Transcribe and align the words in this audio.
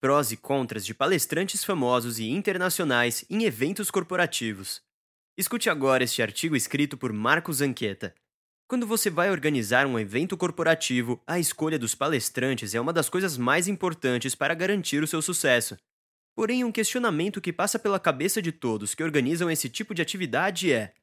Prós 0.00 0.32
e 0.32 0.36
contras 0.38 0.86
de 0.86 0.94
palestrantes 0.94 1.62
famosos 1.62 2.18
e 2.18 2.26
internacionais 2.30 3.22
em 3.28 3.44
eventos 3.44 3.90
corporativos. 3.90 4.80
Escute 5.36 5.68
agora 5.68 6.02
este 6.02 6.22
artigo 6.22 6.56
escrito 6.56 6.96
por 6.96 7.12
Marcos 7.12 7.60
Anqueta. 7.60 8.14
Quando 8.66 8.86
você 8.86 9.10
vai 9.10 9.30
organizar 9.30 9.86
um 9.86 9.98
evento 9.98 10.38
corporativo, 10.38 11.22
a 11.26 11.38
escolha 11.38 11.78
dos 11.78 11.94
palestrantes 11.94 12.74
é 12.74 12.80
uma 12.80 12.94
das 12.94 13.10
coisas 13.10 13.36
mais 13.36 13.68
importantes 13.68 14.34
para 14.34 14.54
garantir 14.54 15.02
o 15.02 15.06
seu 15.06 15.20
sucesso. 15.20 15.76
Porém, 16.34 16.64
um 16.64 16.72
questionamento 16.72 17.38
que 17.38 17.52
passa 17.52 17.78
pela 17.78 18.00
cabeça 18.00 18.40
de 18.40 18.52
todos 18.52 18.94
que 18.94 19.04
organizam 19.04 19.50
esse 19.50 19.68
tipo 19.68 19.94
de 19.94 20.00
atividade 20.00 20.72
é: 20.72 20.94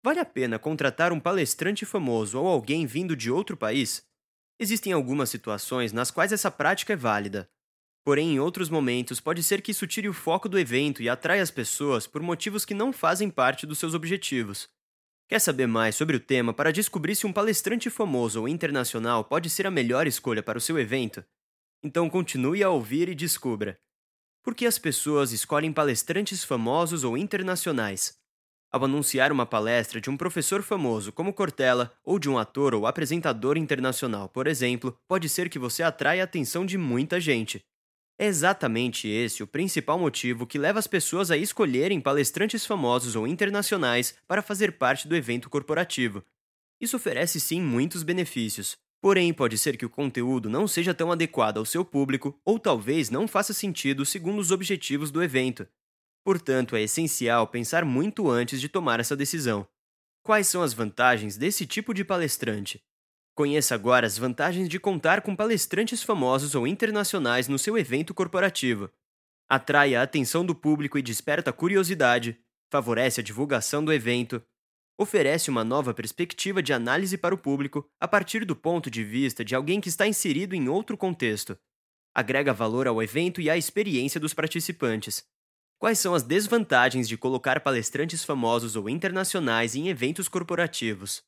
vale 0.00 0.20
a 0.20 0.24
pena 0.24 0.60
contratar 0.60 1.12
um 1.12 1.18
palestrante 1.18 1.84
famoso 1.84 2.38
ou 2.38 2.46
alguém 2.46 2.86
vindo 2.86 3.16
de 3.16 3.32
outro 3.32 3.56
país? 3.56 4.06
Existem 4.60 4.92
algumas 4.92 5.28
situações 5.28 5.92
nas 5.92 6.12
quais 6.12 6.32
essa 6.32 6.52
prática 6.52 6.92
é 6.92 6.96
válida, 6.96 7.50
Porém, 8.04 8.34
em 8.34 8.38
outros 8.38 8.68
momentos, 8.68 9.18
pode 9.18 9.42
ser 9.42 9.62
que 9.62 9.70
isso 9.70 9.86
tire 9.86 10.08
o 10.08 10.12
foco 10.12 10.46
do 10.46 10.58
evento 10.58 11.02
e 11.02 11.08
atraia 11.08 11.42
as 11.42 11.50
pessoas 11.50 12.06
por 12.06 12.22
motivos 12.22 12.66
que 12.66 12.74
não 12.74 12.92
fazem 12.92 13.30
parte 13.30 13.66
dos 13.66 13.78
seus 13.78 13.94
objetivos. 13.94 14.68
Quer 15.26 15.38
saber 15.38 15.66
mais 15.66 15.96
sobre 15.96 16.14
o 16.14 16.20
tema 16.20 16.52
para 16.52 16.70
descobrir 16.70 17.14
se 17.14 17.26
um 17.26 17.32
palestrante 17.32 17.88
famoso 17.88 18.40
ou 18.40 18.48
internacional 18.48 19.24
pode 19.24 19.48
ser 19.48 19.66
a 19.66 19.70
melhor 19.70 20.06
escolha 20.06 20.42
para 20.42 20.58
o 20.58 20.60
seu 20.60 20.78
evento? 20.78 21.24
Então 21.82 22.10
continue 22.10 22.62
a 22.62 22.68
ouvir 22.68 23.08
e 23.08 23.14
descubra. 23.14 23.80
Por 24.42 24.54
que 24.54 24.66
as 24.66 24.78
pessoas 24.78 25.32
escolhem 25.32 25.72
palestrantes 25.72 26.44
famosos 26.44 27.04
ou 27.04 27.16
internacionais? 27.16 28.18
Ao 28.70 28.84
anunciar 28.84 29.32
uma 29.32 29.46
palestra 29.46 29.98
de 29.98 30.10
um 30.10 30.16
professor 30.16 30.62
famoso 30.62 31.10
como 31.10 31.32
Cortella 31.32 31.96
ou 32.04 32.18
de 32.18 32.28
um 32.28 32.36
ator 32.36 32.74
ou 32.74 32.86
apresentador 32.86 33.56
internacional, 33.56 34.28
por 34.28 34.46
exemplo, 34.46 34.94
pode 35.08 35.26
ser 35.30 35.48
que 35.48 35.58
você 35.58 35.82
atraia 35.82 36.22
a 36.22 36.24
atenção 36.24 36.66
de 36.66 36.76
muita 36.76 37.18
gente. 37.18 37.64
É 38.16 38.26
exatamente 38.26 39.08
esse 39.08 39.42
o 39.42 39.46
principal 39.46 39.98
motivo 39.98 40.46
que 40.46 40.58
leva 40.58 40.78
as 40.78 40.86
pessoas 40.86 41.30
a 41.32 41.36
escolherem 41.36 42.00
palestrantes 42.00 42.64
famosos 42.64 43.16
ou 43.16 43.26
internacionais 43.26 44.14
para 44.26 44.42
fazer 44.42 44.72
parte 44.72 45.08
do 45.08 45.16
evento 45.16 45.50
corporativo. 45.50 46.24
Isso 46.80 46.96
oferece 46.96 47.40
sim 47.40 47.60
muitos 47.60 48.04
benefícios, 48.04 48.76
porém 49.00 49.34
pode 49.34 49.58
ser 49.58 49.76
que 49.76 49.84
o 49.84 49.90
conteúdo 49.90 50.48
não 50.48 50.68
seja 50.68 50.94
tão 50.94 51.10
adequado 51.10 51.58
ao 51.58 51.64
seu 51.64 51.84
público 51.84 52.38
ou 52.44 52.58
talvez 52.58 53.10
não 53.10 53.26
faça 53.26 53.52
sentido 53.52 54.06
segundo 54.06 54.38
os 54.38 54.52
objetivos 54.52 55.10
do 55.10 55.22
evento. 55.22 55.66
Portanto, 56.24 56.76
é 56.76 56.82
essencial 56.82 57.48
pensar 57.48 57.84
muito 57.84 58.30
antes 58.30 58.60
de 58.60 58.68
tomar 58.68 59.00
essa 59.00 59.16
decisão. 59.16 59.66
Quais 60.22 60.46
são 60.46 60.62
as 60.62 60.72
vantagens 60.72 61.36
desse 61.36 61.66
tipo 61.66 61.92
de 61.92 62.04
palestrante? 62.04 62.80
Conheça 63.34 63.74
agora 63.74 64.06
as 64.06 64.16
vantagens 64.16 64.68
de 64.68 64.78
contar 64.78 65.20
com 65.20 65.34
palestrantes 65.34 66.02
famosos 66.04 66.54
ou 66.54 66.68
internacionais 66.68 67.48
no 67.48 67.58
seu 67.58 67.76
evento 67.76 68.14
corporativo. 68.14 68.88
Atrai 69.48 69.96
a 69.96 70.02
atenção 70.02 70.46
do 70.46 70.54
público 70.54 70.96
e 70.96 71.02
desperta 71.02 71.52
curiosidade, 71.52 72.38
favorece 72.70 73.20
a 73.20 73.24
divulgação 73.24 73.84
do 73.84 73.92
evento, 73.92 74.40
oferece 74.96 75.50
uma 75.50 75.64
nova 75.64 75.92
perspectiva 75.92 76.62
de 76.62 76.72
análise 76.72 77.18
para 77.18 77.34
o 77.34 77.38
público 77.38 77.84
a 78.00 78.06
partir 78.06 78.44
do 78.44 78.54
ponto 78.54 78.88
de 78.88 79.02
vista 79.02 79.44
de 79.44 79.54
alguém 79.54 79.80
que 79.80 79.88
está 79.88 80.06
inserido 80.06 80.54
em 80.54 80.68
outro 80.68 80.96
contexto, 80.96 81.58
agrega 82.14 82.54
valor 82.54 82.86
ao 82.86 83.02
evento 83.02 83.40
e 83.40 83.50
à 83.50 83.56
experiência 83.56 84.20
dos 84.20 84.32
participantes. 84.32 85.24
Quais 85.76 85.98
são 85.98 86.14
as 86.14 86.22
desvantagens 86.22 87.08
de 87.08 87.18
colocar 87.18 87.60
palestrantes 87.60 88.22
famosos 88.22 88.76
ou 88.76 88.88
internacionais 88.88 89.74
em 89.74 89.88
eventos 89.88 90.28
corporativos? 90.28 91.22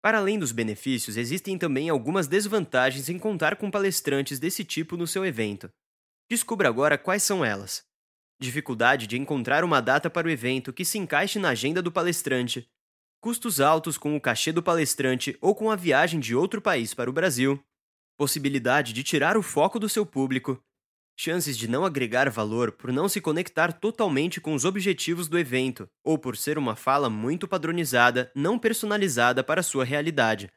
Para 0.00 0.18
além 0.18 0.38
dos 0.38 0.52
benefícios, 0.52 1.16
existem 1.16 1.58
também 1.58 1.88
algumas 1.88 2.28
desvantagens 2.28 3.08
em 3.08 3.18
contar 3.18 3.56
com 3.56 3.70
palestrantes 3.70 4.38
desse 4.38 4.64
tipo 4.64 4.96
no 4.96 5.06
seu 5.06 5.26
evento. 5.26 5.70
Descubra 6.30 6.68
agora 6.68 6.96
quais 6.96 7.22
são 7.22 7.44
elas. 7.44 7.84
Dificuldade 8.40 9.06
de 9.06 9.18
encontrar 9.18 9.64
uma 9.64 9.80
data 9.80 10.08
para 10.08 10.28
o 10.28 10.30
evento 10.30 10.72
que 10.72 10.84
se 10.84 10.98
encaixe 10.98 11.38
na 11.38 11.48
agenda 11.48 11.82
do 11.82 11.90
palestrante. 11.90 12.68
Custos 13.20 13.60
altos 13.60 13.98
com 13.98 14.14
o 14.14 14.20
cachê 14.20 14.52
do 14.52 14.62
palestrante 14.62 15.36
ou 15.40 15.54
com 15.54 15.70
a 15.70 15.76
viagem 15.76 16.20
de 16.20 16.36
outro 16.36 16.62
país 16.62 16.94
para 16.94 17.10
o 17.10 17.12
Brasil. 17.12 17.60
Possibilidade 18.16 18.92
de 18.92 19.02
tirar 19.02 19.36
o 19.36 19.42
foco 19.42 19.80
do 19.80 19.88
seu 19.88 20.06
público 20.06 20.62
chances 21.20 21.58
de 21.58 21.66
não 21.66 21.84
agregar 21.84 22.30
valor 22.30 22.70
por 22.70 22.92
não 22.92 23.08
se 23.08 23.20
conectar 23.20 23.72
totalmente 23.72 24.40
com 24.40 24.54
os 24.54 24.64
objetivos 24.64 25.26
do 25.26 25.36
evento, 25.36 25.90
ou 26.04 26.16
por 26.16 26.36
ser 26.36 26.56
uma 26.56 26.76
fala 26.76 27.10
muito 27.10 27.48
padronizada, 27.48 28.30
não 28.36 28.56
personalizada 28.56 29.42
para 29.42 29.60
sua 29.60 29.84
realidade. 29.84 30.48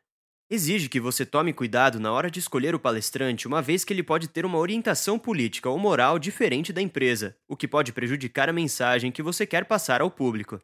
Exige 0.52 0.88
que 0.88 1.00
você 1.00 1.26
tome 1.26 1.52
cuidado 1.52 2.00
na 2.00 2.12
hora 2.12 2.30
de 2.30 2.38
escolher 2.38 2.76
o 2.76 2.80
palestrante, 2.80 3.48
uma 3.48 3.60
vez 3.60 3.84
que 3.84 3.92
ele 3.92 4.04
pode 4.04 4.28
ter 4.28 4.46
uma 4.46 4.60
orientação 4.60 5.18
política 5.18 5.68
ou 5.68 5.80
moral 5.80 6.20
diferente 6.20 6.72
da 6.72 6.82
empresa, 6.82 7.36
o 7.48 7.58
que 7.58 7.68
pode 7.68 7.92
prejudicar 7.92 8.48
a 8.48 8.54
mensagem 8.54 9.12
que 9.12 9.24
você 9.24 9.48
quer 9.48 9.66
passar 9.66 10.00
ao 10.00 10.12
público. 10.12 10.62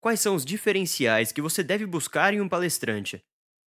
Quais 0.00 0.20
são 0.20 0.34
os 0.34 0.44
diferenciais 0.44 1.32
que 1.32 1.42
você 1.42 1.62
deve 1.62 1.84
buscar 1.84 2.32
em 2.32 2.40
um 2.40 2.48
palestrante? 2.48 3.22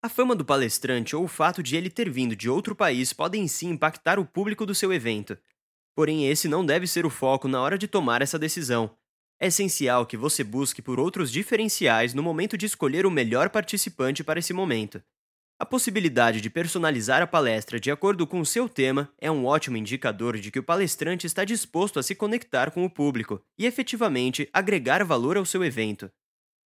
A 0.00 0.08
fama 0.08 0.34
do 0.34 0.44
palestrante 0.44 1.14
ou 1.14 1.24
o 1.24 1.28
fato 1.28 1.62
de 1.62 1.76
ele 1.76 1.90
ter 1.90 2.08
vindo 2.08 2.36
de 2.36 2.48
outro 2.48 2.74
país 2.74 3.12
podem 3.12 3.46
sim 3.48 3.70
impactar 3.70 4.18
o 4.18 4.24
público 4.24 4.64
do 4.64 4.74
seu 4.74 4.92
evento, 4.92 5.36
Porém, 5.98 6.28
esse 6.28 6.46
não 6.46 6.64
deve 6.64 6.86
ser 6.86 7.04
o 7.04 7.10
foco 7.10 7.48
na 7.48 7.60
hora 7.60 7.76
de 7.76 7.88
tomar 7.88 8.22
essa 8.22 8.38
decisão. 8.38 8.96
É 9.40 9.48
essencial 9.48 10.06
que 10.06 10.16
você 10.16 10.44
busque 10.44 10.80
por 10.80 11.00
outros 11.00 11.28
diferenciais 11.28 12.14
no 12.14 12.22
momento 12.22 12.56
de 12.56 12.66
escolher 12.66 13.04
o 13.04 13.10
melhor 13.10 13.50
participante 13.50 14.22
para 14.22 14.38
esse 14.38 14.52
momento. 14.52 15.02
A 15.58 15.66
possibilidade 15.66 16.40
de 16.40 16.48
personalizar 16.48 17.20
a 17.20 17.26
palestra 17.26 17.80
de 17.80 17.90
acordo 17.90 18.28
com 18.28 18.38
o 18.38 18.46
seu 18.46 18.68
tema 18.68 19.12
é 19.20 19.28
um 19.28 19.44
ótimo 19.44 19.76
indicador 19.76 20.38
de 20.38 20.52
que 20.52 20.60
o 20.60 20.62
palestrante 20.62 21.26
está 21.26 21.44
disposto 21.44 21.98
a 21.98 22.02
se 22.04 22.14
conectar 22.14 22.70
com 22.70 22.84
o 22.84 22.90
público 22.90 23.42
e 23.58 23.66
efetivamente 23.66 24.48
agregar 24.52 25.04
valor 25.04 25.36
ao 25.36 25.44
seu 25.44 25.64
evento. 25.64 26.08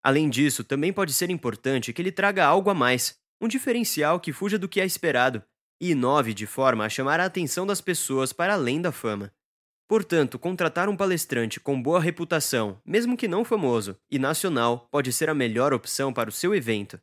Além 0.05 0.29
disso, 0.29 0.63
também 0.63 0.93
pode 0.93 1.15
ser 1.15 1.31
importante 1.31 1.91
que 1.95 2.03
ele 2.03 2.13
traga 2.13 2.45
algo 2.45 2.69
a 2.69 2.75
mais, 2.75 3.17
um 3.41 3.49
diferencial 3.49 4.21
que 4.21 4.31
fuja 4.31 4.59
do 4.59 4.69
que 4.69 4.79
é 4.79 4.85
esperado, 4.85 5.43
e 5.83 5.91
inove 5.91 6.33
de 6.33 6.47
forma 6.47 6.85
a 6.85 6.89
chamar 6.89 7.19
a 7.19 7.25
atenção 7.25 7.67
das 7.67 7.81
pessoas 7.81 8.33
para 8.33 8.55
além 8.55 8.81
da 8.81 8.93
fama. 8.93 9.33
Portanto, 9.89 10.39
contratar 10.39 10.89
um 10.89 10.97
palestrante 10.97 11.59
com 11.59 11.83
boa 11.83 12.01
reputação, 12.01 12.81
mesmo 12.87 13.17
que 13.17 13.27
não 13.27 13.45
famoso, 13.45 13.97
e 14.09 14.17
nacional, 14.17 14.87
pode 14.93 15.13
ser 15.13 15.29
a 15.29 15.35
melhor 15.35 15.75
opção 15.75 16.13
para 16.13 16.31
o 16.31 16.33
seu 16.33 16.55
evento. 16.55 17.01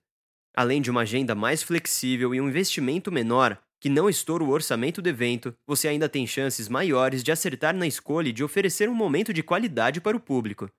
Além 0.56 0.82
de 0.82 0.90
uma 0.90 1.02
agenda 1.02 1.36
mais 1.36 1.62
flexível 1.62 2.34
e 2.34 2.40
um 2.40 2.48
investimento 2.48 3.12
menor, 3.12 3.62
que 3.82 3.90
não 3.90 4.10
estoura 4.10 4.46
o 4.46 4.50
orçamento 4.50 5.02
do 5.02 5.10
evento, 5.10 5.54
você 5.68 5.90
ainda 5.90 6.08
tem 6.08 6.26
chances 6.26 6.70
maiores 6.70 7.22
de 7.22 7.34
acertar 7.34 7.76
na 7.76 7.86
escolha 7.86 8.30
e 8.30 8.34
de 8.34 8.46
oferecer 8.46 8.88
um 8.88 8.96
momento 8.96 9.34
de 9.34 9.44
qualidade 9.44 10.00
para 10.00 10.16
o 10.16 10.22
público. 10.22 10.70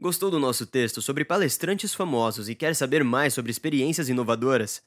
Gostou 0.00 0.30
do 0.30 0.38
nosso 0.38 0.66
texto 0.66 1.02
sobre 1.02 1.24
palestrantes 1.24 1.94
famosos 1.94 2.48
e 2.48 2.54
quer 2.54 2.76
saber 2.76 3.02
mais 3.02 3.34
sobre 3.34 3.50
experiências 3.50 4.08
inovadoras? 4.08 4.82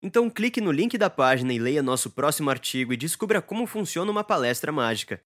Então 0.00 0.30
clique 0.30 0.60
no 0.60 0.70
link 0.70 0.96
da 0.96 1.10
página 1.10 1.52
e 1.52 1.58
leia 1.58 1.82
nosso 1.82 2.10
próximo 2.10 2.50
artigo 2.50 2.92
e 2.92 2.96
descubra 2.96 3.42
como 3.42 3.66
funciona 3.66 4.10
uma 4.10 4.22
palestra 4.22 4.70
mágica. 4.70 5.16